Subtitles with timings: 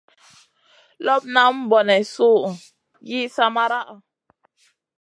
[1.05, 2.29] Lop nalam bone su
[3.09, 3.95] yi san maraʼha?